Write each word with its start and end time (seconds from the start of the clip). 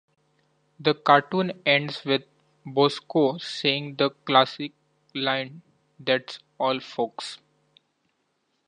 The 0.79 0.95
cartoon 0.95 1.61
ends 1.63 2.03
with 2.05 2.23
Bosko 2.65 3.39
saying 3.39 3.97
the 3.97 4.09
classic 4.09 4.71
line 5.13 5.61
That's 5.99 6.39
all 6.59 6.79
Folks! 6.79 7.37